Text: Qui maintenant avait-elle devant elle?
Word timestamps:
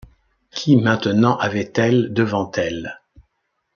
Qui 0.49 0.77
maintenant 0.77 1.37
avait-elle 1.37 2.11
devant 2.11 2.49
elle? 2.55 3.01